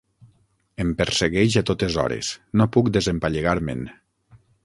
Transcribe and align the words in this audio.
Em 0.83 0.93
persegueix 1.01 1.57
a 1.61 1.63
totes 1.71 1.99
hores: 2.03 2.31
no 2.61 2.69
puc 2.77 2.91
desempallegar-me'n. 2.97 3.87